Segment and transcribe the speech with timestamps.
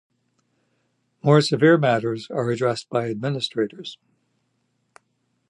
[1.21, 3.99] More severe matters are addressed by administrators.